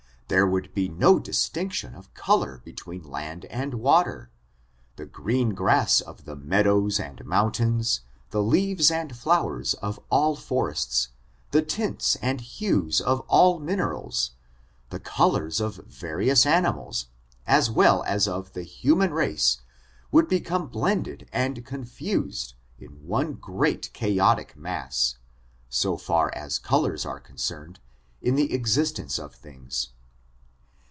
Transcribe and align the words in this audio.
There 0.27 0.47
would 0.47 0.73
be 0.73 0.87
no 0.87 1.19
distinction 1.19 1.93
of 1.93 2.13
color 2.13 2.61
be 2.63 2.71
tween 2.71 3.03
land 3.03 3.43
and 3.47 3.73
water. 3.73 4.29
The 4.95 5.05
green 5.05 5.49
grass 5.53 5.99
of 5.99 6.23
the 6.23 6.37
meadows 6.37 7.01
and 7.01 7.25
mountains, 7.25 7.99
the 8.29 8.41
leaves 8.41 8.89
and 8.89 9.13
flowers 9.13 9.73
of 9.73 9.99
all 10.09 10.37
forests, 10.37 11.09
the 11.51 11.61
tints 11.61 12.15
and 12.21 12.39
hues 12.39 13.01
of 13.01 13.19
all 13.27 13.59
minerals, 13.59 14.31
the 14.89 15.01
col 15.01 15.35
ors 15.35 15.59
of 15.59 15.75
various 15.85 16.45
animals, 16.45 17.07
as 17.45 17.69
well 17.69 18.01
as 18.03 18.25
of 18.25 18.53
the 18.53 18.63
human 18.63 19.13
race, 19.13 19.59
would 20.13 20.29
become 20.29 20.67
blended 20.69 21.27
and 21.33 21.65
confused 21.65 22.53
in 22.79 23.05
one 23.05 23.33
great 23.33 23.91
chaotic 23.91 24.55
mass, 24.55 25.17
so 25.67 25.97
far 25.97 26.33
as 26.33 26.57
colors 26.57 27.05
are 27.05 27.19
concerned, 27.19 27.81
in 28.21 28.35
the 28.35 28.53
existence 28.53 29.19
of 29.19 29.35
things. 29.35 29.89